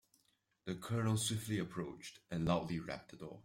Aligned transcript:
The 0.65 0.73
colonel 0.77 1.15
swiftly 1.15 1.59
approached 1.59 2.21
and 2.31 2.45
loudly 2.47 2.79
rapped 2.79 3.11
the 3.11 3.17
door. 3.17 3.39